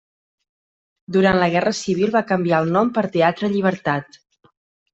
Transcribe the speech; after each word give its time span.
Durant 1.17 1.37
la 1.43 1.49
Guerra 1.57 1.73
Civil 1.81 2.15
va 2.17 2.23
canviar 2.33 2.63
el 2.65 2.73
nom 2.79 2.91
per 2.99 3.07
Teatre 3.19 3.51
Llibertat. 3.55 4.21